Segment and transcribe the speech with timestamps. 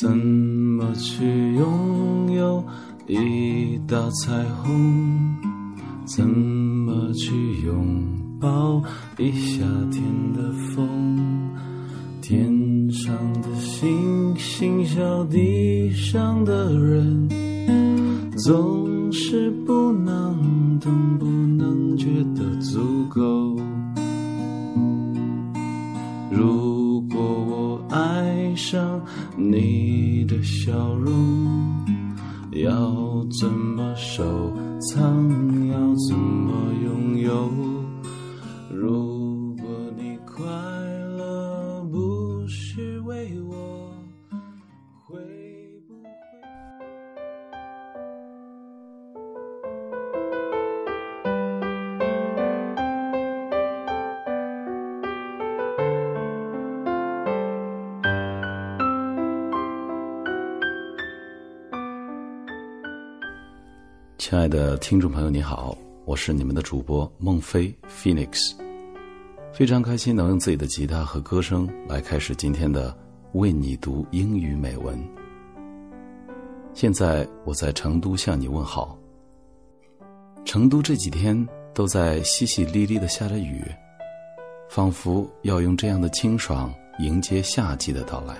[0.00, 2.64] 怎么去拥有
[3.08, 5.36] 一道彩虹？
[6.04, 7.34] 怎么去
[7.66, 8.06] 拥
[8.38, 8.80] 抱
[9.18, 11.50] 一夏天的风？
[12.22, 12.46] 天
[12.92, 13.12] 上
[13.42, 17.28] 的星星，笑地上的人，
[18.36, 20.92] 总是不能懂，
[28.70, 29.00] 上
[29.34, 31.86] 你的笑容，
[32.50, 35.26] 要怎么收藏？
[35.70, 36.52] 要怎么
[36.84, 37.50] 拥有？
[64.18, 68.52] 亲爱的听众朋友，你好，我是你们的主播孟非 Phoenix，
[69.52, 72.94] 非常开心能用自己的吉他和歌声来开始今天的
[73.34, 75.00] 为你读英语美文。
[76.74, 78.98] 现在我在成都向你问好。
[80.44, 83.62] 成都这几天都在淅淅沥沥的下着雨，
[84.68, 88.36] 仿佛要用这样的清爽迎接夏季的到来。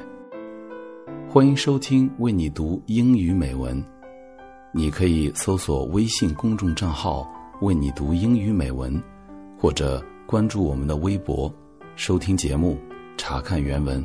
[1.30, 3.80] 欢迎收听为你读英语美文。
[4.70, 7.26] 你可以搜索微信公众账号
[7.62, 9.02] “为你读英语美文”，
[9.58, 11.50] 或者关注我们的微博，
[11.96, 12.76] 收听节目，
[13.16, 14.04] 查看原文。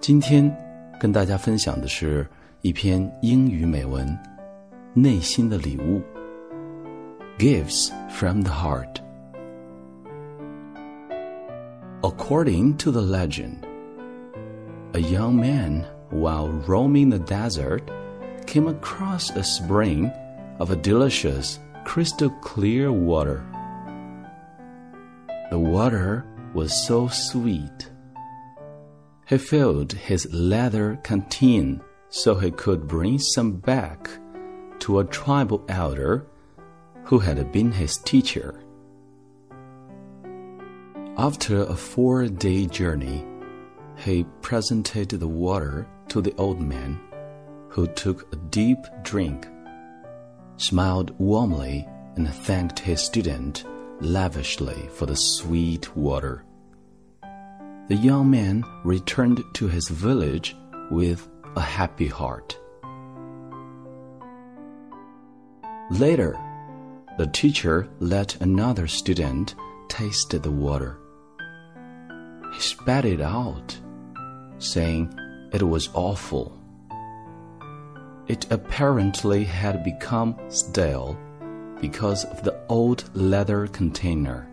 [0.00, 0.50] 今天
[0.98, 2.26] 跟大家分享的是
[2.62, 4.08] 一篇英语美文
[4.94, 6.00] 《内心的礼物》
[7.38, 9.11] ，Gifts from the Heart。
[12.04, 13.64] According to the legend,
[14.92, 17.88] a young man, while roaming the desert,
[18.44, 20.10] came across a spring
[20.58, 23.46] of a delicious, crystal clear water.
[25.52, 27.92] The water was so sweet.
[29.28, 34.10] He filled his leather canteen so he could bring some back
[34.80, 36.26] to a tribal elder
[37.04, 38.58] who had been his teacher.
[41.22, 43.24] After a four day journey,
[43.96, 46.98] he presented the water to the old man,
[47.68, 49.46] who took a deep drink,
[50.56, 53.62] smiled warmly, and thanked his student
[54.00, 56.44] lavishly for the sweet water.
[57.86, 60.56] The young man returned to his village
[60.90, 62.58] with a happy heart.
[65.92, 66.36] Later,
[67.16, 69.54] the teacher let another student
[69.88, 70.98] taste the water.
[72.62, 73.76] Spat it out,
[74.58, 75.12] saying
[75.52, 76.56] it was awful.
[78.28, 81.18] It apparently had become stale
[81.80, 84.48] because of the old leather container.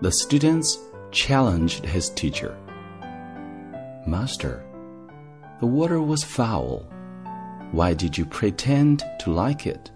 [0.00, 0.80] The students
[1.12, 2.58] challenged his teacher.
[4.04, 4.64] Master,
[5.60, 6.88] the water was foul.
[7.70, 9.92] Why did you pretend to like it?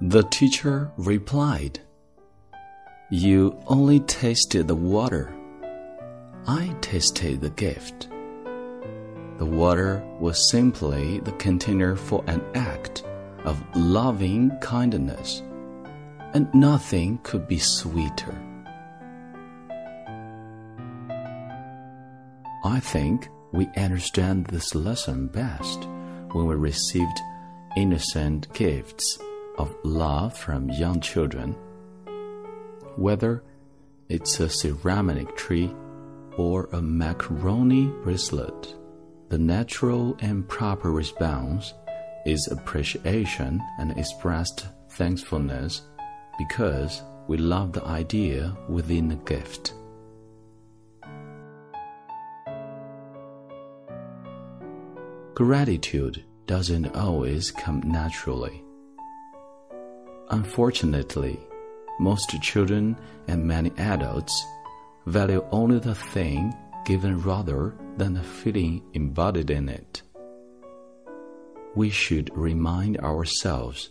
[0.00, 1.80] The teacher replied,
[3.10, 5.30] You only tasted the water.
[6.46, 8.08] I tasted the gift.
[9.36, 13.04] The water was simply the container for an act
[13.44, 15.42] of loving kindness,
[16.32, 18.34] and nothing could be sweeter.
[22.64, 25.86] I think we understand this lesson best
[26.32, 27.20] when we received
[27.76, 29.18] innocent gifts
[29.58, 31.54] of love from young children.
[32.96, 33.42] Whether
[34.08, 35.74] it's a ceramic tree
[36.36, 38.76] or a macaroni bracelet,
[39.30, 41.74] the natural and proper response
[42.24, 45.82] is appreciation and expressed thankfulness
[46.38, 49.74] because we love the idea within the gift.
[55.34, 58.62] Gratitude doesn't always come naturally.
[60.30, 61.40] Unfortunately,
[61.98, 62.96] most children
[63.28, 64.44] and many adults
[65.06, 66.54] value only the thing
[66.84, 70.02] given rather than the feeling embodied in it.
[71.74, 73.90] We should remind ourselves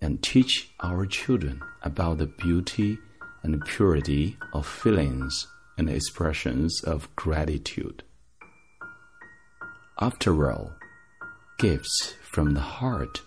[0.00, 2.98] and teach our children about the beauty
[3.42, 5.46] and purity of feelings
[5.78, 8.02] and expressions of gratitude.
[10.00, 10.72] After all,
[11.58, 13.22] gifts from the heart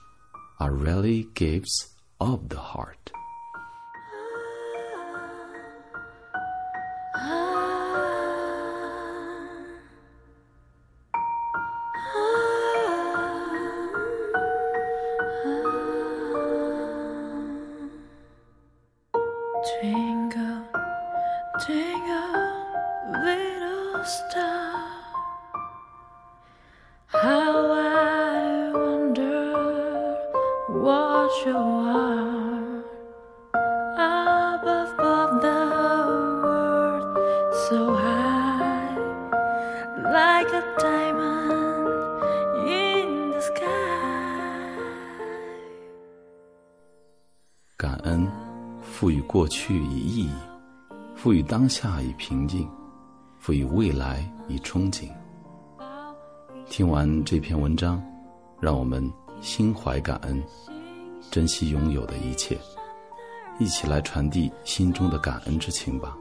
[0.59, 3.11] are really gifts of the heart.
[47.85, 48.27] 感恩
[48.81, 50.29] 赋予过去以意义，
[51.15, 52.67] 赋予当下以平静，
[53.37, 55.07] 赋予未来以憧憬。
[56.67, 58.03] 听完这篇文章，
[58.59, 59.07] 让我们
[59.39, 60.43] 心怀感恩，
[61.29, 62.57] 珍惜拥有的一切，
[63.59, 66.17] 一起来传递心中的感恩之情吧。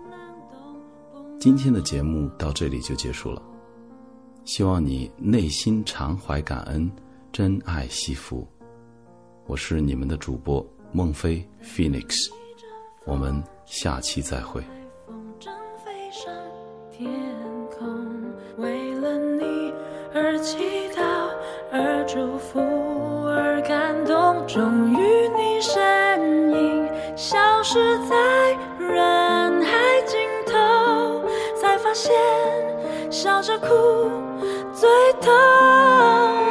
[1.40, 3.40] 今天的节目到这里就结束了，
[4.44, 6.92] 希望你内心常怀感恩，
[7.32, 8.46] 珍爱惜福。
[9.46, 10.62] 我是你们的主播
[10.96, 12.30] 孟非 Phoenix，
[13.04, 14.62] 我们下期再会。
[15.04, 15.50] 风筝
[15.84, 16.32] 飞上
[16.92, 17.10] 天
[17.76, 17.84] 空，
[18.58, 19.74] 为了你
[20.14, 21.02] 而祈祷，
[21.72, 22.60] 而祝福，
[23.26, 24.46] 而感动。
[24.46, 31.28] 终于，你身影消失在人海尽头，
[31.60, 32.12] 才发现
[33.10, 33.66] 笑着哭
[34.72, 34.88] 最
[35.20, 36.43] 痛。